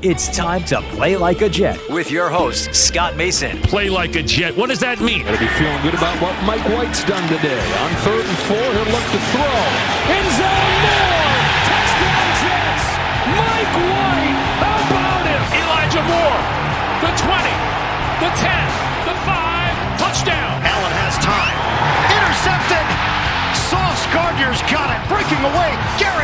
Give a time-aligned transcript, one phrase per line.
[0.00, 3.60] It's time to play like a Jet with your host, Scott Mason.
[3.62, 4.56] Play like a Jet.
[4.56, 5.22] What does that mean?
[5.22, 7.60] Gotta be feeling good about what Mike White's done today.
[7.86, 9.58] On third and four, he'll look to throw.
[10.10, 11.38] End zone Moore!
[11.70, 12.86] Touchdown Jets!
[13.30, 14.38] Mike White!
[14.58, 15.42] How about him?
[15.54, 16.40] Elijah Moore,
[17.06, 17.54] the 20,
[18.26, 20.50] the 10, the 5, touchdown.
[20.66, 21.54] Allen has time.
[22.10, 22.86] Intercepted!
[23.70, 24.98] Sauce Gardner's got it.
[25.06, 25.70] Breaking away.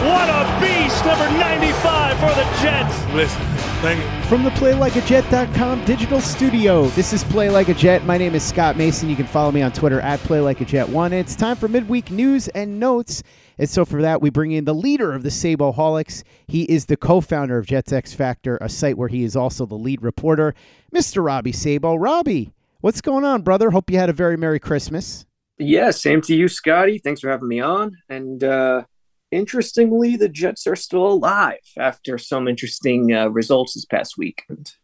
[0.00, 3.04] What a beast, number 95 for the Jets.
[3.12, 3.42] Listen,
[3.82, 4.28] thank you.
[4.30, 8.06] From the PlayLikeAJet.com digital studio, this is Play Like a Jet.
[8.06, 9.10] My name is Scott Mason.
[9.10, 11.12] You can follow me on Twitter at PlayLikeAJet1.
[11.12, 13.22] It's time for midweek news and notes.
[13.58, 16.22] And so for that, we bring in the leader of the Saboholics.
[16.46, 19.74] He is the co-founder of Jets X Factor, a site where he is also the
[19.74, 20.54] lead reporter,
[20.94, 21.22] Mr.
[21.22, 21.94] Robbie Sabo.
[21.94, 23.70] Robbie, what's going on, brother?
[23.70, 25.26] Hope you had a very Merry Christmas.
[25.58, 26.96] Yeah, same to you, Scotty.
[26.96, 27.98] Thanks for having me on.
[28.08, 28.84] And uh,
[29.30, 34.74] interestingly, the Jets are still alive after some interesting uh, results this past weekend.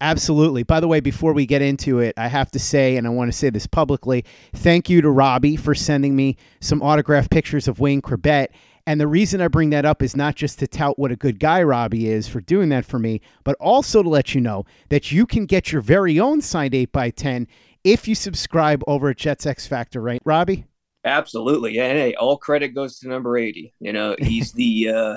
[0.00, 0.64] Absolutely.
[0.64, 3.30] By the way, before we get into it, I have to say, and I want
[3.30, 7.80] to say this publicly, thank you to Robbie for sending me some autographed pictures of
[7.80, 8.48] Wayne Chrebet.
[8.86, 11.40] And the reason I bring that up is not just to tout what a good
[11.40, 15.10] guy Robbie is for doing that for me, but also to let you know that
[15.10, 17.46] you can get your very own signed 8x10
[17.82, 20.64] if you subscribe over at Jets X Factor, right, Robbie?
[21.04, 21.78] Absolutely.
[21.78, 23.74] And hey, all credit goes to number 80.
[23.80, 25.16] You know, he's the uh,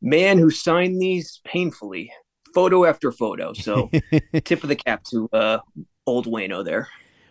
[0.00, 2.12] man who signed these painfully,
[2.54, 3.52] photo after photo.
[3.52, 3.90] So
[4.44, 5.58] tip of the cap to uh,
[6.06, 6.88] old Wayno there.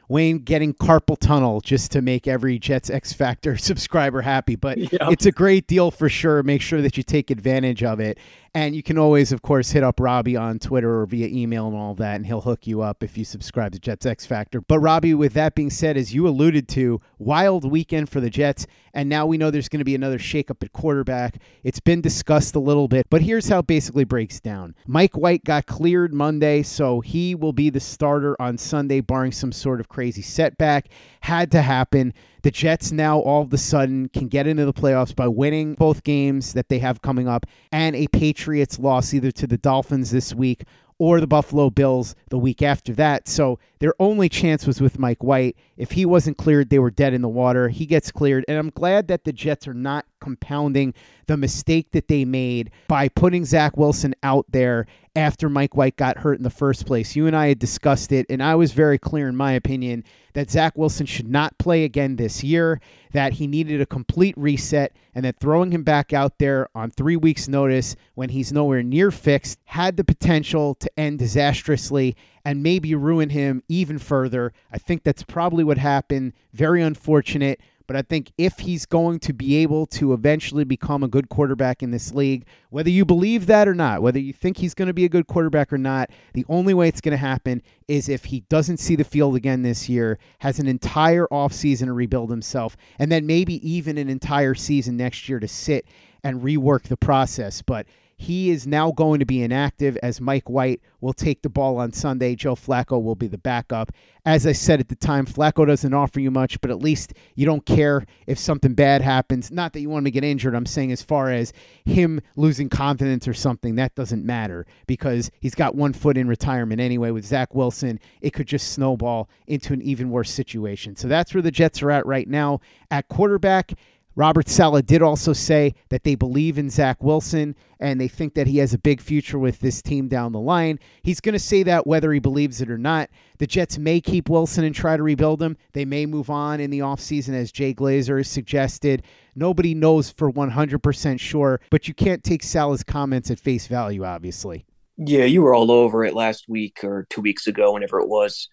[0.09, 4.55] Wayne getting carpal tunnel just to make every Jets X Factor subscriber happy.
[4.57, 4.91] But Yep.
[5.11, 6.43] it's a great deal for sure.
[6.43, 8.17] Make sure that you take advantage of it.
[8.55, 11.75] And you can always, of course, hit up Robbie on Twitter or via email and
[11.75, 14.61] all that, and he'll hook you up if you subscribe to Jets X Factor.
[14.61, 18.67] But, Robbie, with that being said, as you alluded to, wild weekend for the Jets.
[18.93, 21.37] And now we know there's going to be another shakeup at quarterback.
[21.63, 25.43] It's been discussed a little bit, but here's how it basically breaks down Mike White
[25.43, 29.89] got cleared Monday, so he will be the starter on Sunday, barring some sort of
[29.89, 30.89] crazy setback.
[31.21, 32.13] Had to happen.
[32.43, 36.03] The Jets now all of a sudden can get into the playoffs by winning both
[36.03, 40.35] games that they have coming up and a Patriots loss either to the Dolphins this
[40.35, 40.65] week
[40.99, 43.29] or the Buffalo Bills the week after that.
[43.29, 45.55] So their only chance was with Mike White.
[45.77, 47.69] If he wasn't cleared, they were dead in the water.
[47.69, 48.43] He gets cleared.
[48.49, 50.93] And I'm glad that the Jets are not compounding
[51.27, 54.85] the mistake that they made by putting Zach Wilson out there
[55.15, 57.15] after Mike White got hurt in the first place.
[57.15, 60.03] You and I had discussed it, and I was very clear in my opinion
[60.33, 62.81] that Zach Wilson should not play again this year,
[63.11, 67.15] that he needed a complete reset, and that throwing him back out there on three
[67.15, 72.95] weeks' notice when he's nowhere near fixed had the potential to end disastrously and maybe
[72.95, 74.51] ruin him even further.
[74.71, 76.33] I think that's probably what happened.
[76.53, 77.61] Very unfortunate.
[77.85, 81.83] But I think if he's going to be able to eventually become a good quarterback
[81.83, 84.93] in this league, whether you believe that or not, whether you think he's going to
[84.93, 88.25] be a good quarterback or not, the only way it's going to happen is if
[88.25, 92.77] he doesn't see the field again this year, has an entire offseason to rebuild himself,
[92.99, 95.85] and then maybe even an entire season next year to sit
[96.23, 97.61] and rework the process.
[97.61, 97.85] But
[98.23, 101.91] he is now going to be inactive as Mike White will take the ball on
[101.91, 102.35] Sunday.
[102.35, 103.91] Joe Flacco will be the backup.
[104.25, 107.45] As I said at the time, Flacco doesn't offer you much, but at least you
[107.45, 109.51] don't care if something bad happens.
[109.51, 110.55] Not that you want to get injured.
[110.55, 111.51] I'm saying as far as
[111.83, 116.79] him losing confidence or something, that doesn't matter because he's got one foot in retirement
[116.79, 117.11] anyway.
[117.11, 120.95] With Zach Wilson, it could just snowball into an even worse situation.
[120.95, 122.61] So that's where the Jets are at right now.
[122.89, 123.73] At quarterback,
[124.15, 128.45] Robert Saleh did also say that they believe in Zach Wilson and they think that
[128.45, 130.79] he has a big future with this team down the line.
[131.01, 133.09] He's going to say that whether he believes it or not.
[133.39, 135.57] The Jets may keep Wilson and try to rebuild him.
[135.73, 139.03] They may move on in the offseason, as Jay Glazer has suggested.
[139.35, 144.65] Nobody knows for 100% sure, but you can't take Saleh's comments at face value, obviously.
[144.95, 148.47] Yeah, you were all over it last week or two weeks ago, whenever it was.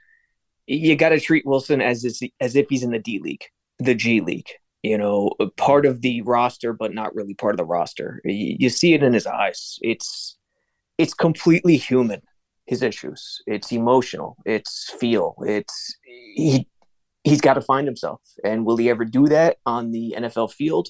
[0.66, 3.44] You got to treat Wilson as, as if he's in the D League,
[3.78, 4.48] the G League
[4.82, 8.20] you know, part of the roster, but not really part of the roster.
[8.24, 9.78] You, you see it in his eyes.
[9.82, 10.38] It's
[10.98, 12.22] it's completely human.
[12.66, 13.42] His issues.
[13.46, 14.36] It's emotional.
[14.46, 15.34] It's feel.
[15.44, 15.96] It's
[16.34, 16.68] he
[17.24, 18.20] he's got to find himself.
[18.44, 20.88] And will he ever do that on the NFL field?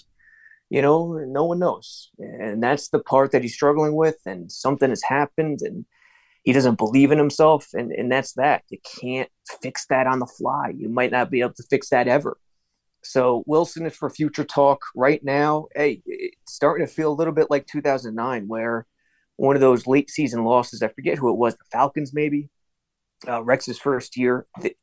[0.68, 2.10] You know, no one knows.
[2.18, 4.16] And that's the part that he's struggling with.
[4.24, 5.84] And something has happened and
[6.44, 7.68] he doesn't believe in himself.
[7.72, 8.62] And, and that's that.
[8.68, 9.28] You can't
[9.60, 10.72] fix that on the fly.
[10.76, 12.36] You might not be able to fix that ever.
[13.02, 14.82] So Wilson is for future talk.
[14.94, 18.86] Right now, hey, it's starting to feel a little bit like 2009, where
[19.36, 22.50] one of those late season losses, I forget who it was, the Falcons maybe,
[23.26, 24.76] uh, Rex's first year, the,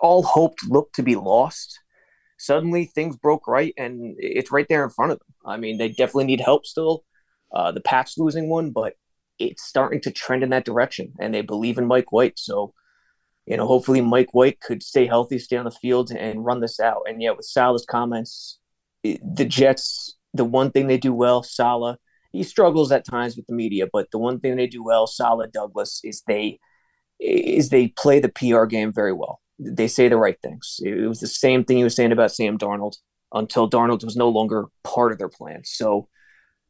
[0.00, 1.80] all hoped looked to be lost.
[2.38, 5.34] Suddenly things broke right, and it's right there in front of them.
[5.44, 7.04] I mean, they definitely need help still.
[7.52, 8.94] Uh, the Pats losing one, but
[9.38, 12.38] it's starting to trend in that direction, and they believe in Mike White.
[12.38, 12.72] So
[13.46, 16.78] you know, hopefully Mike White could stay healthy, stay on the field, and run this
[16.78, 17.02] out.
[17.08, 18.58] And yeah, with Saleh's comments,
[19.02, 21.96] the Jets, the one thing they do well, Saleh,
[22.32, 25.50] he struggles at times with the media, but the one thing they do well, Saleh
[25.50, 26.58] Douglas, is they
[27.18, 29.40] is they play the PR game very well.
[29.58, 30.80] They say the right things.
[30.82, 32.94] It was the same thing he was saying about Sam Darnold
[33.32, 35.62] until Darnold was no longer part of their plan.
[35.64, 36.08] So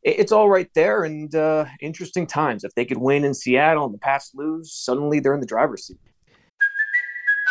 [0.03, 2.65] it's all right there and uh, interesting times.
[2.65, 5.87] If they could win in Seattle and the Pats lose, suddenly they're in the driver's
[5.87, 6.01] seat.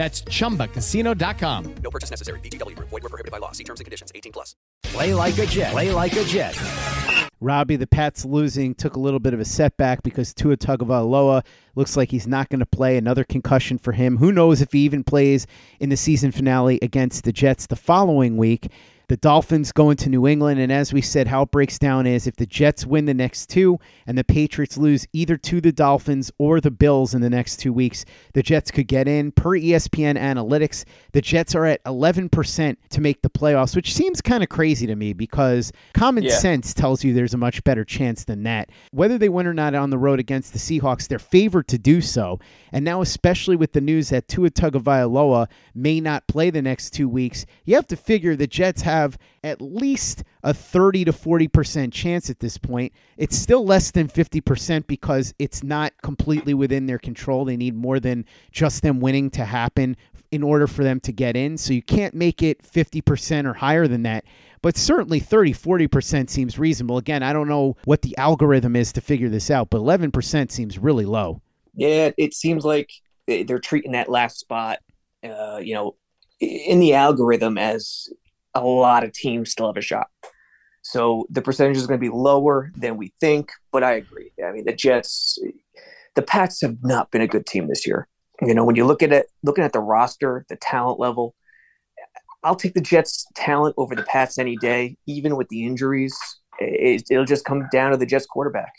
[0.00, 1.74] That's chumbacasino.com.
[1.84, 2.40] No purchase necessary.
[2.40, 2.74] VGW.
[2.78, 3.52] Void were prohibited by law.
[3.52, 4.10] See terms and conditions.
[4.14, 4.56] 18 plus.
[4.82, 5.72] Play like a Jet.
[5.72, 6.58] Play like a Jet.
[7.38, 11.98] Robbie, the Pats losing took a little bit of a setback because Tua Tagovailoa looks
[11.98, 12.96] like he's not going to play.
[12.96, 14.16] Another concussion for him.
[14.16, 15.46] Who knows if he even plays
[15.80, 18.72] in the season finale against the Jets the following week.
[19.10, 22.28] The Dolphins go into New England, and as we said, how it breaks down is
[22.28, 26.30] if the Jets win the next two and the Patriots lose either to the Dolphins
[26.38, 29.32] or the Bills in the next two weeks, the Jets could get in.
[29.32, 34.44] Per ESPN analytics, the Jets are at 11% to make the playoffs, which seems kind
[34.44, 36.36] of crazy to me because common Yeah.
[36.36, 38.70] sense tells you there's a much better chance than that.
[38.92, 42.00] Whether they win or not on the road against the Seahawks, they're favored to do
[42.00, 42.38] so.
[42.70, 47.08] And now, especially with the news that Tua Tagovailoa may not play the next two
[47.08, 48.99] weeks, you have to figure the Jets have
[49.42, 52.92] at least a 30 to 40% chance at this point.
[53.16, 57.44] It's still less than 50% because it's not completely within their control.
[57.44, 59.96] They need more than just them winning to happen
[60.30, 61.56] in order for them to get in.
[61.56, 64.24] So you can't make it 50% or higher than that.
[64.62, 66.98] But certainly 30, 40% seems reasonable.
[66.98, 70.78] Again, I don't know what the algorithm is to figure this out, but 11% seems
[70.78, 71.40] really low.
[71.74, 72.90] Yeah, it seems like
[73.26, 74.80] they- they're treating that last spot,
[75.24, 75.96] uh, you know,
[76.40, 78.08] in the algorithm as
[78.54, 80.08] a lot of teams still have a shot.
[80.82, 84.32] So the percentage is going to be lower than we think, but I agree.
[84.44, 85.38] I mean, the Jets,
[86.14, 88.08] the Pats have not been a good team this year.
[88.40, 91.34] You know, when you look at it, looking at the roster, the talent level,
[92.42, 96.18] I'll take the Jets' talent over the Pats any day, even with the injuries.
[96.58, 98.72] It, it'll just come down to the Jets quarterback.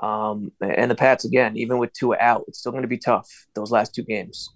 [0.00, 3.28] Um, and the Pats again, even with Tua out, it's still going to be tough.
[3.54, 4.48] Those last two games,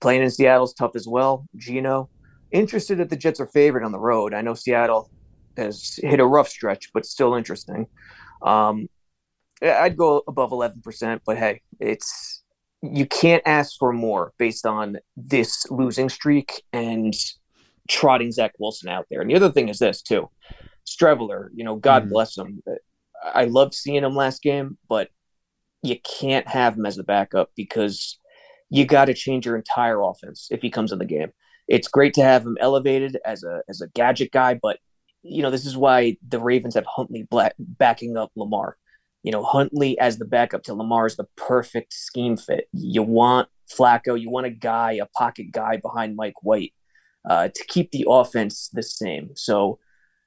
[0.00, 1.46] playing in Seattle is tough as well.
[1.56, 2.08] Geno,
[2.52, 4.34] interested that the Jets are favored on the road.
[4.34, 5.10] I know Seattle
[5.56, 7.86] has hit a rough stretch, but still interesting.
[8.42, 8.88] Um,
[9.62, 12.42] I'd go above eleven percent, but hey, it's
[12.82, 17.14] you can't ask for more based on this losing streak and
[17.88, 19.20] trotting Zach Wilson out there.
[19.20, 20.30] And the other thing is this too,
[20.88, 21.48] Streveler.
[21.54, 22.62] You know, God bless him.
[23.22, 25.08] I loved seeing him last game, but
[25.82, 28.18] you can't have him as the backup because
[28.70, 31.32] you got to change your entire offense if he comes in the game.
[31.70, 34.78] It's great to have him elevated as a as a gadget guy, but
[35.22, 38.76] you know this is why the Ravens have Huntley black, backing up Lamar.
[39.22, 42.68] You know Huntley as the backup to Lamar is the perfect scheme fit.
[42.72, 46.74] You want Flacco, you want a guy, a pocket guy behind Mike White
[47.28, 49.30] uh, to keep the offense the same.
[49.36, 49.78] So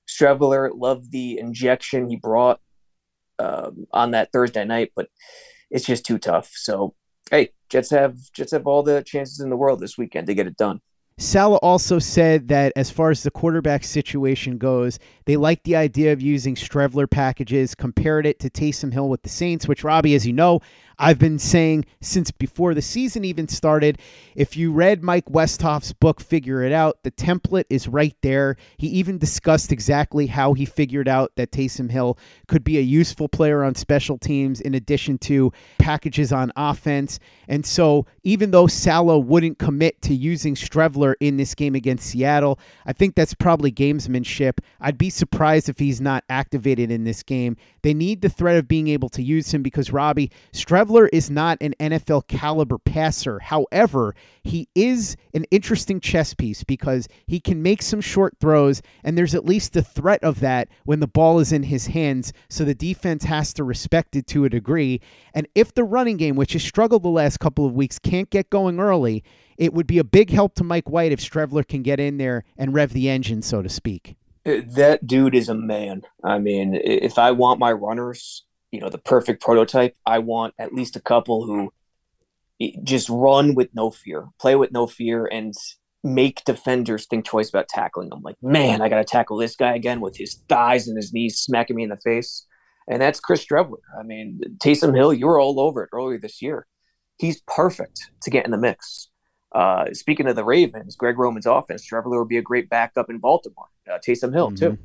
[0.08, 2.62] Streveler loved the injection he brought
[3.38, 5.10] um, on that Thursday night, but
[5.70, 6.52] it's just too tough.
[6.54, 6.96] So
[7.30, 10.48] hey, Jets have Jets have all the chances in the world this weekend to get
[10.48, 10.80] it done.
[11.18, 16.14] Saleh also said that as far as the quarterback situation goes, they liked the idea
[16.14, 20.28] of using Streveler packages, compared it to Taysom Hill with the Saints, which, Robbie, as
[20.28, 20.62] you know,
[20.98, 24.00] I've been saying since before the season even started.
[24.36, 28.56] If you read Mike Westhoff's book, Figure It Out, the template is right there.
[28.78, 33.28] He even discussed exactly how he figured out that Taysom Hill could be a useful
[33.28, 37.20] player on special teams in addition to packages on offense.
[37.48, 42.60] And so, even though Saleh wouldn't commit to using Streveler in this game against Seattle,
[42.86, 44.60] I think that's probably gamesmanship.
[44.80, 47.58] I'd be surprised if he's not activated in this game.
[47.82, 51.58] They need the threat of being able to use him because Robbie Streveler is not
[51.62, 53.40] an NFL caliber passer.
[53.40, 59.18] However, he is an interesting chess piece because he can make some short throws, and
[59.18, 62.34] there's at least the threat of that when the ball is in his hands.
[62.50, 65.02] So the defense has to respect it to a degree.
[65.34, 68.50] And if the running game, which has struggled the last couple of weeks, can't get
[68.50, 69.24] going early,
[69.58, 72.44] it would be a big help to Mike White if Streveler can get in there
[72.58, 74.16] and rev the engine, so to speak.
[74.46, 76.04] Uh, That dude is a man.
[76.24, 80.74] I mean, if I want my runners, you know, the perfect prototype, I want at
[80.74, 81.72] least a couple who
[82.84, 85.54] just run with no fear, play with no fear, and
[86.04, 88.22] make defenders think twice about tackling them.
[88.22, 91.40] Like, man, I got to tackle this guy again with his thighs and his knees
[91.40, 92.46] smacking me in the face.
[92.90, 93.78] And that's Chris Streveler.
[93.98, 96.68] I mean, Taysom Hill, you were all over it earlier this year.
[97.18, 99.10] He's perfect to get in the mix.
[99.54, 103.20] Uh, speaking of the Ravens, Greg Roman's offense, Streveler would be a great backup in
[103.20, 103.68] Baltimore.
[103.92, 104.78] Uh, Taysom Hill, too.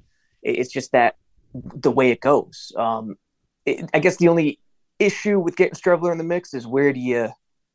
[0.43, 1.17] It- It's just that
[1.55, 2.73] the way it goes.
[2.77, 3.17] Um,
[3.65, 4.61] it, I guess the only
[4.99, 7.31] issue with getting Streveler in the mix is where do you,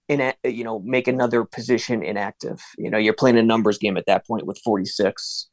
[0.10, 2.62] ina- you know, make another position inactive?
[2.78, 5.50] You know, you're playing a numbers game at that point with 46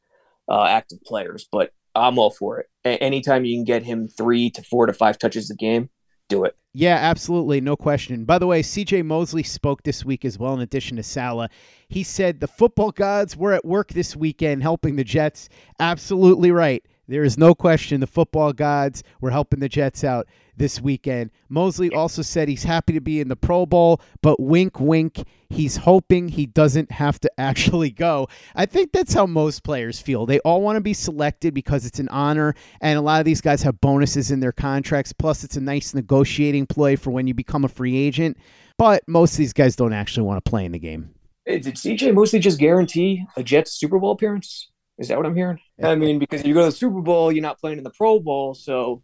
[0.49, 2.67] uh, active players, but I'm all for it.
[2.85, 5.89] A- anytime you can get him three to four to five touches a game,
[6.29, 6.55] do it.
[6.73, 7.59] Yeah, absolutely.
[7.59, 8.23] No question.
[8.23, 11.51] By the way, CJ Mosley spoke this week as well, in addition to Saleh.
[11.89, 15.49] He said the football gods were at work this weekend helping the Jets.
[15.81, 16.83] Absolutely right.
[17.09, 20.27] There is no question the football gods were helping the Jets out
[20.61, 21.31] this weekend.
[21.49, 25.77] Mosley also said he's happy to be in the Pro Bowl, but wink, wink, he's
[25.77, 28.27] hoping he doesn't have to actually go.
[28.55, 30.27] I think that's how most players feel.
[30.27, 33.41] They all want to be selected because it's an honor, and a lot of these
[33.41, 35.11] guys have bonuses in their contracts.
[35.11, 38.37] Plus, it's a nice negotiating ploy for when you become a free agent.
[38.77, 41.15] But most of these guys don't actually want to play in the game.
[41.45, 44.69] Hey, Did CJ Mosley just guarantee a Jets Super Bowl appearance?
[44.99, 45.59] Is that what I'm hearing?
[45.83, 48.19] I mean, because you go to the Super Bowl, you're not playing in the Pro
[48.19, 49.01] Bowl, so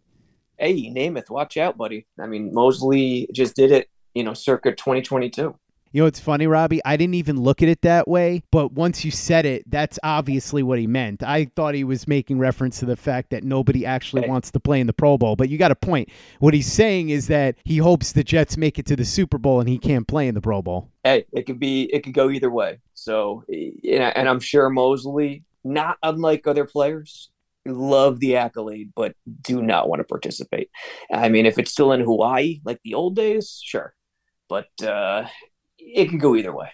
[0.58, 2.06] hey, Namath, watch out, buddy.
[2.20, 5.54] I mean, Mosley just did it, you know, circa 2022.
[5.90, 6.82] You know, it's funny, Robbie.
[6.84, 10.62] I didn't even look at it that way, but once you said it, that's obviously
[10.62, 11.22] what he meant.
[11.22, 14.28] I thought he was making reference to the fact that nobody actually Hey.
[14.28, 15.34] wants to play in the Pro Bowl.
[15.34, 16.10] But you got a point.
[16.40, 19.60] What he's saying is that he hopes the Jets make it to the Super Bowl
[19.60, 20.90] and he can't play in the Pro Bowl.
[21.04, 22.80] Hey, it could be, it could go either way.
[22.92, 27.30] So, eh, you and I'm sure Mosley, not unlike other players,
[27.66, 30.70] love the accolade, but do not want to participate.
[31.12, 33.94] I mean, if it's still in Hawaii, like the old days, sure.
[34.48, 35.26] But uh,
[35.78, 36.70] it could go either way.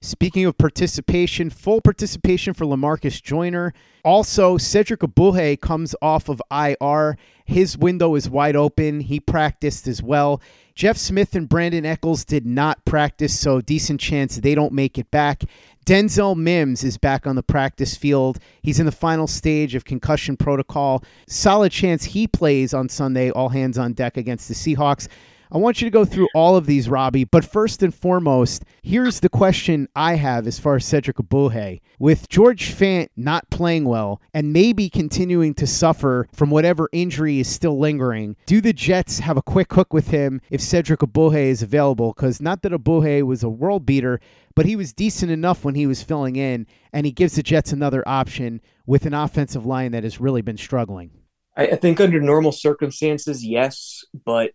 [0.00, 3.74] Speaking of participation, full participation for Lamarcus Joyner.
[4.04, 7.18] Also, Cedric Ogbuehi comes off of IR.
[7.44, 9.00] His window is wide open.
[9.00, 10.40] He practiced as well.
[10.76, 15.10] Jeff Smith and Brandin Echols did not practice, so decent chance they don't make it
[15.10, 15.42] back.
[15.88, 18.38] Denzel Mims is back on the practice field.
[18.60, 21.02] He's in the final stage of concussion protocol.
[21.26, 25.08] Solid chance he plays on Sunday, all hands on deck against the Seahawks.
[25.50, 27.24] I want you to go through all of these, Robbie.
[27.24, 31.80] But first and foremost, here's the question I have as far as Cedric Ogbuehi.
[31.98, 37.48] With George Fant not playing well and maybe continuing to suffer from whatever injury is
[37.48, 41.62] still lingering, do the Jets have a quick hook with him if Cedric Ogbuehi is
[41.62, 42.12] available?
[42.12, 44.20] Because not that Ogbuehi was a world beater,
[44.54, 47.72] but he was decent enough when he was filling in, and he gives the Jets
[47.72, 51.10] another option with an offensive line that has really been struggling.
[51.56, 54.52] I, I think under normal circumstances, yes, but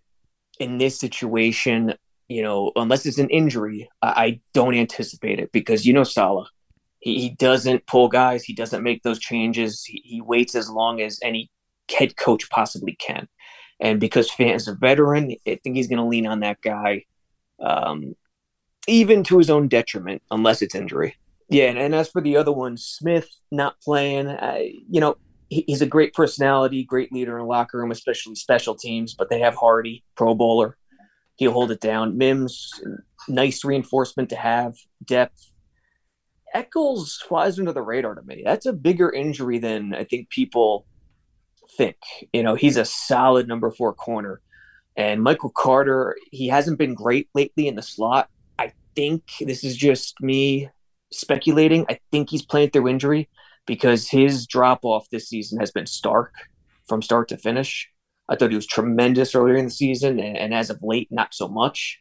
[0.63, 1.93] in this situation,
[2.27, 6.47] you know, unless it's an injury, I, I don't anticipate it because you know Saleh,
[6.99, 11.01] he, he doesn't pull guys, he doesn't make those changes, he, he waits as long
[11.01, 11.49] as any
[11.91, 13.27] head coach possibly can,
[13.79, 17.03] and because Fant is a veteran, I think he's going to lean on that guy,
[17.61, 18.15] um,
[18.87, 21.15] even to his own detriment, unless it's injury.
[21.49, 24.27] Yeah, and, and as for the other one, Smith not playing,
[24.89, 25.17] you know,
[25.49, 29.13] he's a great personality, great leader in the locker room, especially special teams.
[29.13, 30.77] But they have Hardee, Pro Bowler.
[31.35, 32.17] He'll hold it down.
[32.17, 32.71] Mims,
[33.27, 35.51] nice reinforcement to have, depth.
[36.53, 38.43] Echols flies under the radar to me.
[38.45, 40.85] That's a bigger injury than I think people
[41.77, 41.97] think.
[42.31, 44.41] You know, he's a solid number four corner.
[44.95, 48.29] And Michael Carter, he hasn't been great lately in the slot.
[48.59, 50.69] I think this is just me
[51.11, 51.85] speculating.
[51.89, 53.29] I think he's playing through injury
[53.65, 56.33] because his drop off this season has been stark
[56.87, 57.89] from start to finish.
[58.29, 61.33] I thought he was tremendous earlier in the season, and, and as of late, not
[61.33, 61.99] so much.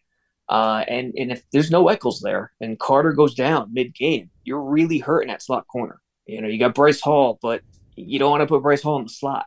[0.48, 4.62] Uh, and and if there's no Echols there and Carter goes down mid game, you're
[4.62, 6.01] really hurting at slot corner.
[6.27, 7.62] You know, you got Bryce Hall, but
[7.96, 9.46] you don't want to put Bryce Hall in the slot.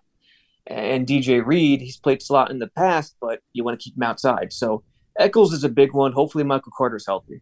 [0.67, 4.03] And DJ Reed, he's played slot in the past, but you want to keep him
[4.03, 4.51] outside.
[4.51, 4.83] So
[5.19, 6.11] Echols is a big one.
[6.11, 7.41] Hopefully, Michael Carter's healthy.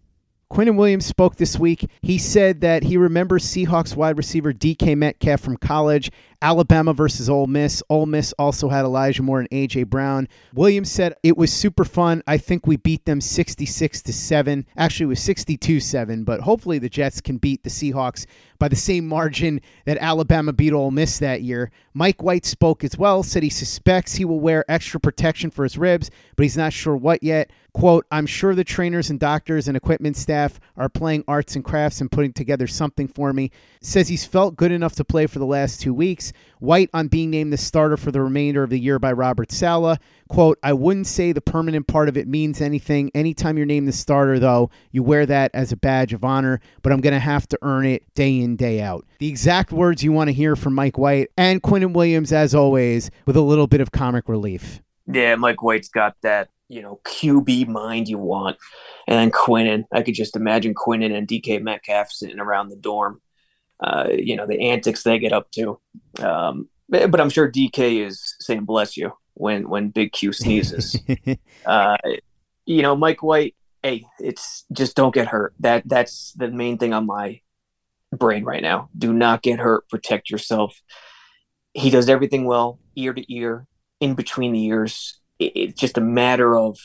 [0.53, 1.89] Quinnen Williams spoke this week.
[2.03, 6.11] He said that he remembers Seahawks wide receiver DK Metcalf from college,
[6.43, 7.82] Alabama versus Ole Miss.
[7.89, 10.27] Ole Miss also had Elijah Moore and AJ Brown.
[10.53, 12.21] Williams said it was super fun.
[12.27, 14.67] I think we beat them 66 to 7.
[14.75, 18.25] Actually, it was 62 7, but hopefully the Jets can beat the Seahawks
[18.60, 21.71] by the same margin that Alabama beat Ole Miss that year.
[21.93, 25.77] Mike White spoke as well, said he suspects he will wear extra protection for his
[25.77, 27.51] ribs, but he's not sure what yet.
[27.73, 32.01] Quote, I'm sure the trainers and doctors and equipment staff are playing arts and crafts
[32.01, 33.49] and putting together something for me.
[33.82, 36.33] Says he's felt good enough to play for the last two weeks.
[36.60, 40.00] White on being named the starter for the remainder of the year by Robert Saleh.
[40.30, 43.12] Quote, I wouldn't say the permanent part of it means anything.
[43.13, 46.91] Anytime you're named the starter, though, you wear that as a badge of honor, but
[46.91, 49.06] I'm going to have to earn it day in, day out.
[49.19, 53.12] The exact words you want to hear from Mike White and Quinnen Williams, as always,
[53.26, 54.82] with a little bit of comic relief.
[55.12, 58.58] Yeah, Mike White's got that, you know, QB mind you want.
[59.08, 63.22] And then Quinnen, I could just imagine Quinnen and DK Metcalf sitting around the dorm.
[63.84, 65.80] Uh, you know, the antics they get up to.
[66.19, 70.98] Um, but but I'm sure DK is saying bless you when when Big Q sneezes.
[71.65, 71.98] uh,
[72.65, 75.54] you know, Mike White, hey, it's just don't get hurt.
[75.60, 77.41] That that's the main thing on my
[78.12, 78.89] brain right now.
[78.98, 79.89] Do not get hurt.
[79.89, 80.82] Protect yourself.
[81.74, 83.67] He does everything well, ear to ear,
[84.00, 85.19] in between the ears.
[85.39, 86.78] It, it's just a matter of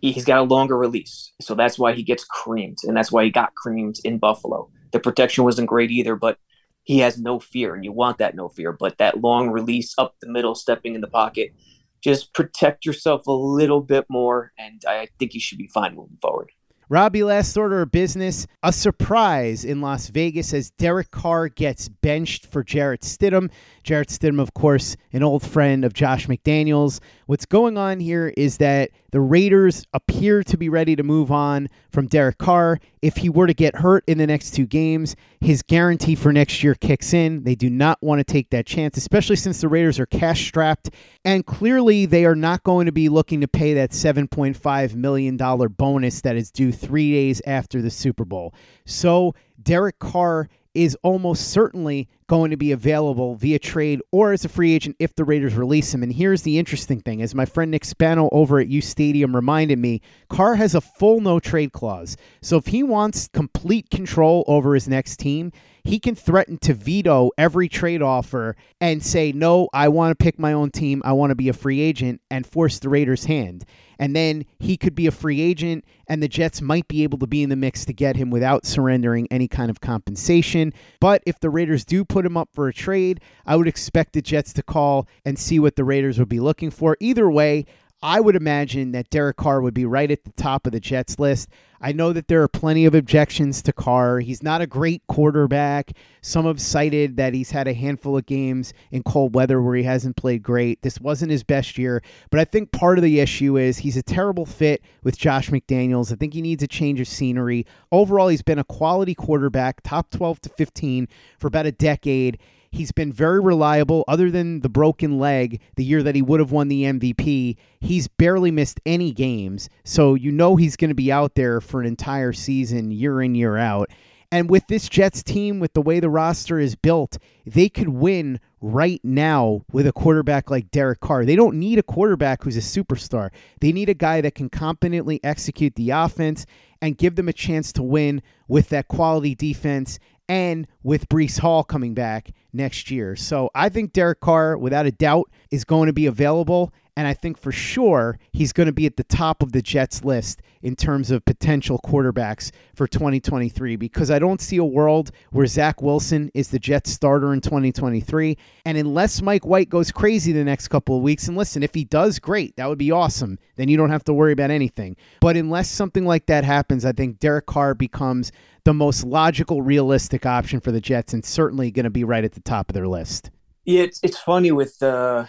[0.00, 3.30] he's got a longer release, so that's why he gets creamed, and that's why he
[3.30, 4.70] got creamed in Buffalo.
[4.92, 6.38] The protection wasn't great either, but
[6.84, 8.72] he has no fear, and you want that no fear.
[8.72, 11.54] But that long release up the middle, stepping in the pocket,
[12.00, 16.18] just protect yourself a little bit more, and I think you should be fine moving
[16.22, 16.50] forward.
[16.90, 18.46] Robbie, last order of business.
[18.62, 23.50] A surprise in Las Vegas as Derek Carr gets benched for Jarrett Stidham.
[23.82, 27.00] Jarrett Stidham, of course, an old friend of Josh McDaniels.
[27.28, 31.68] What's going on here is that the Raiders appear to be ready to move on
[31.90, 32.80] from Derek Carr.
[33.02, 36.64] If he were to get hurt in the next two games, his guarantee for next
[36.64, 37.44] year kicks in.
[37.44, 40.88] They do not want to take that chance, especially since the Raiders are cash strapped.
[41.22, 46.22] And clearly, they are not going to be looking to pay that $7.5 million bonus
[46.22, 48.54] that is due three days after the Super Bowl.
[48.86, 54.48] So, Derek Carr is almost certainly going to be available via trade or as a
[54.48, 56.02] free agent if the Raiders release him.
[56.04, 59.78] And here's the interesting thing as my friend Nick Spano over at U Stadium reminded
[59.78, 62.16] me, Carr has a full no trade clause.
[62.40, 65.50] So if he wants complete control over his next team,
[65.88, 70.38] he can threaten to veto every trade offer and say, No, I want to pick
[70.38, 71.02] my own team.
[71.04, 73.64] I want to be a free agent and force the Raiders' hand
[73.98, 77.26] and then he could be a free agent, and the Jets might be able to
[77.26, 80.72] be in the mix to get him without surrendering any kind of compensation.
[81.00, 84.22] But if the Raiders do put him up for a trade, I would expect the
[84.22, 86.96] Jets to call and see what the Raiders would be looking for.
[87.00, 87.66] Either way,
[88.02, 91.18] I would imagine that Derek Carr would be right at the top of the Jets
[91.18, 91.48] list.
[91.80, 94.20] I know that there are plenty of objections to Carr.
[94.20, 95.92] He's not a great quarterback.
[96.20, 99.82] Some have cited that he's had a handful of games in cold weather where he
[99.82, 100.82] hasn't played great.
[100.82, 104.02] This wasn't his best year, but I think part of the issue is he's a
[104.02, 106.12] terrible fit with Josh McDaniels.
[106.12, 107.66] I think he needs a change of scenery.
[107.90, 111.08] Overall, he's been a quality quarterback, top 12 to 15
[111.38, 112.38] for about a decade.
[112.70, 116.52] He's been very reliable, other than the broken leg the year that he would have
[116.52, 117.56] won the MVP.
[117.80, 119.68] He's barely missed any games.
[119.84, 123.34] So you know he's going to be out there for an entire season, year in,
[123.34, 123.90] year out.
[124.30, 128.40] And with this Jets team, with the way the roster is built, they could win
[128.60, 131.24] right now with a quarterback like Derek Carr.
[131.24, 133.30] They don't need a quarterback who's a superstar.
[133.60, 136.44] They need a guy that can competently execute the offense
[136.82, 141.64] and give them a chance to win with that quality defense and with Breece Hall
[141.64, 143.16] coming back next year.
[143.16, 146.72] So I think Derek Carr, without a doubt, is going to be available.
[146.96, 150.04] And I think for sure he's going to be at the top of the Jets
[150.04, 155.46] list in terms of potential quarterbacks for 2023 because I don't see a world where
[155.46, 158.36] Zach Wilson is the Jets starter in 2023.
[158.64, 161.84] And unless Mike White goes crazy the next couple of weeks, and listen, if he
[161.84, 163.38] does, great, that would be awesome.
[163.54, 164.96] Then you don't have to worry about anything.
[165.20, 168.32] But unless something like that happens, I think Derek Carr becomes
[168.64, 172.32] the most logical, realistic option for the Jets and certainly going to be right at
[172.32, 173.30] the top of their list.
[173.64, 174.82] Yeah, it's, it's funny with.
[174.82, 175.26] Uh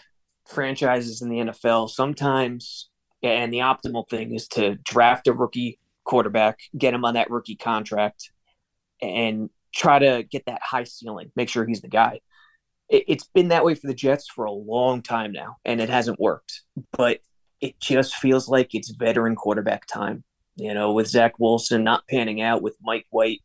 [0.49, 2.89] franchises in the NFL, sometimes,
[3.21, 7.55] and the optimal thing is to draft a rookie quarterback, get him on that rookie
[7.55, 8.31] contract,
[9.01, 12.19] and try to get that high ceiling, make sure he's the guy.
[12.89, 16.19] It's been that way for the Jets for a long time now, and it hasn't
[16.19, 16.63] worked.
[16.91, 17.19] But
[17.61, 20.23] it just feels like it's veteran quarterback time.
[20.59, 23.41] You know, with Zach Wilson not panning out, with Mike White,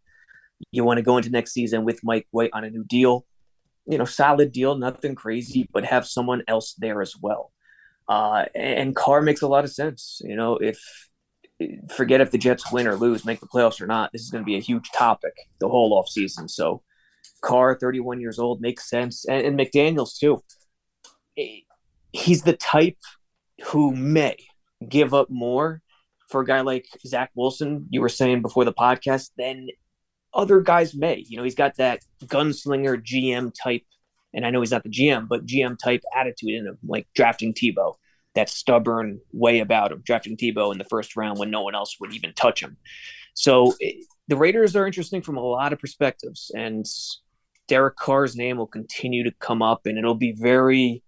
[0.70, 3.24] you want to go into next season with Mike White on a new deal
[3.86, 7.52] you know, solid deal, nothing crazy, but have someone else there as well.
[8.08, 10.20] Uh, and Carr makes a lot of sense.
[10.24, 10.78] You know, if
[11.94, 14.42] forget if the Jets win or lose, make the playoffs or not, this is going
[14.42, 16.48] to be a huge topic the whole off season.
[16.48, 16.82] So,
[17.42, 20.42] Carr, 31 years old, makes sense, and, and McDaniel's too.
[22.12, 22.98] He's the type
[23.64, 24.36] who may
[24.88, 25.82] give up more
[26.34, 27.86] for a guy like Zach Wilson.
[27.90, 29.68] You were saying before the podcast, then
[30.34, 31.24] other guys may.
[31.28, 33.84] You know, he's got that gunslinger GM type,
[34.32, 37.54] and I know he's not the GM, but GM type attitude in him, like drafting
[37.54, 37.94] Tebow,
[38.34, 41.98] that stubborn way about him, drafting Tebow in the first round when no one else
[42.00, 42.78] would even touch him.
[43.34, 46.84] So it, the Raiders are interesting from a lot of perspectives, and
[47.68, 51.04] Derek Carr's name will continue to come up, and it'll be very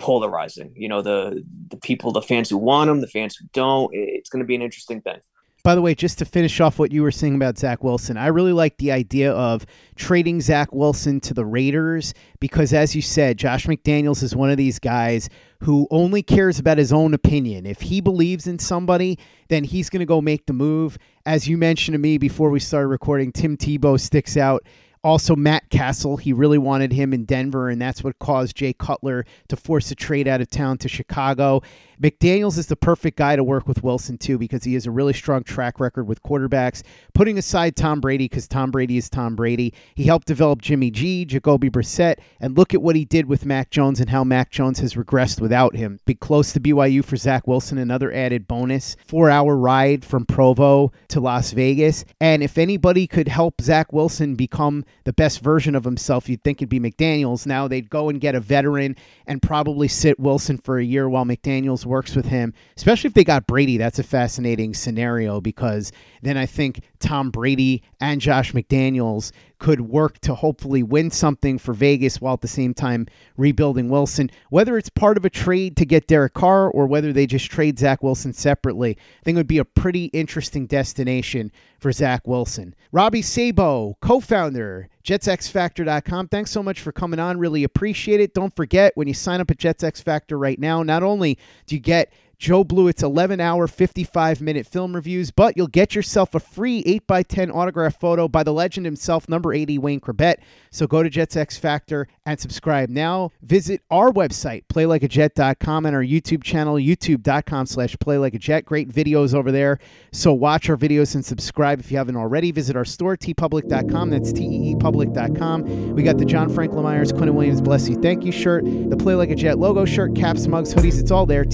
[0.00, 0.72] polarizing.
[0.74, 3.90] You know, the the people, the fans who want him, the fans who don't.
[3.92, 5.20] It's going to be an interesting thing.
[5.62, 8.28] By the way, just to finish off what you were saying about Zach Wilson, I
[8.28, 13.36] really like the idea of trading Zach Wilson to the Raiders because, as you said,
[13.36, 15.28] Josh McDaniels is one of these guys
[15.62, 17.66] who only cares about his own opinion.
[17.66, 20.96] If he believes in somebody, then he's going to go make the move.
[21.26, 24.64] As you mentioned to me before we started recording, Tim Tebow sticks out
[25.02, 29.24] also, Matt Cassel, he really wanted him in Denver, and that's what caused Jay Cutler
[29.48, 31.62] to force a trade out of town to Chicago.
[32.00, 35.12] McDaniels is the perfect guy to work with Wilson, too, because he has a really
[35.12, 36.82] strong track record with quarterbacks.
[37.12, 41.26] Putting aside Tom Brady, because Tom Brady is Tom Brady, he helped develop Jimmy G,
[41.26, 44.78] Jacoby Brissett, and look at what he did with Mac Jones and how Mac Jones
[44.78, 46.00] has regressed without him.
[46.06, 48.96] Be close to BYU for Zach Wilson, another added bonus.
[49.06, 52.06] Four hour ride from Provo to Las Vegas.
[52.18, 56.62] And if anybody could help Zach Wilson become the best version of himself, you'd think
[56.62, 57.44] it'd be McDaniels.
[57.44, 61.26] Now they'd go and get a veteran and probably sit Wilson for a year while
[61.26, 63.76] McDaniels works with him, especially if they got Brady.
[63.76, 70.18] That's a fascinating scenario because then I think Tom Brady and Josh McDaniels could work
[70.20, 73.06] to hopefully win something for Vegas while at the same time
[73.36, 74.30] rebuilding Wilson.
[74.48, 77.78] Whether it's part of a trade to get Derek Carr or whether they just trade
[77.78, 82.74] Zach Wilson separately, I think it would be a pretty interesting destination for Zach Wilson.
[82.90, 86.28] Robbie Sabo, co founder, JetsXFactor.com.
[86.28, 87.38] Thanks so much for coming on.
[87.38, 88.34] Really appreciate it.
[88.34, 91.80] Don't forget when you sign up at JetsX Factor right now, not only do you
[91.80, 96.82] get Joe Blewett's 11 hour, 55 minute film reviews, but you'll get yourself a free
[96.84, 100.36] 8x10 autograph photo by the legend himself, number 80, Wayne Chrebet.
[100.70, 103.30] So go to Jets X Factor and subscribe now.
[103.42, 108.64] Visit our website, playlikeajet.com, and our YouTube channel, youtube.com slash playlikeajet.
[108.64, 109.78] Great videos over there.
[110.10, 112.52] So watch our videos and subscribe if you haven't already.
[112.52, 114.08] Visit our store, teepublic.com.
[114.08, 115.94] That's teepublic.com.
[115.94, 119.14] We got the John Franklin Myers, Quinnen Williams, bless you, thank you shirt, the Play
[119.14, 120.98] Like a Jet logo shirt, caps, mugs, hoodies.
[120.98, 121.44] It's all there.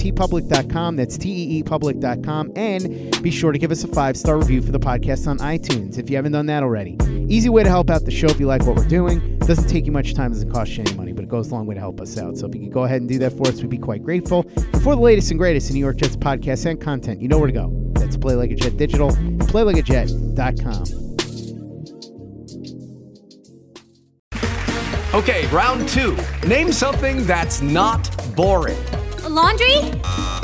[0.77, 0.95] teepublic.com.
[0.95, 2.51] That's teepublic.com.
[2.55, 5.97] And be sure to give us a five star review for the podcast on iTunes
[5.97, 6.97] if you haven't done that already.
[7.29, 9.17] Easy way to help out the show if you like what we're doing.
[9.41, 11.49] It Doesn't take you much time, it doesn't cost you any money, but it goes
[11.51, 12.37] a long way to help us out.
[12.37, 14.43] So if you could go ahead and do that for us, we'd be quite grateful.
[14.83, 17.47] For the latest and greatest in New York Jets podcasts and content, you know where
[17.47, 17.71] to go.
[17.93, 21.05] That's Play Like a Jet Digital, playlikeajet.com.
[25.13, 26.15] Okay, round two.
[26.47, 28.77] Name something that's not boring.
[29.23, 30.36] A laundry?